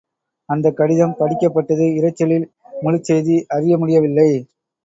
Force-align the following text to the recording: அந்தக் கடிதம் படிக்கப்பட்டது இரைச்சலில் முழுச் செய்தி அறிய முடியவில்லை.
அந்தக் 0.49 0.77
கடிதம் 0.77 1.13
படிக்கப்பட்டது 1.19 1.85
இரைச்சலில் 1.97 2.47
முழுச் 2.81 3.03
செய்தி 3.03 3.45
அறிய 3.49 3.77
முடியவில்லை. 3.77 4.29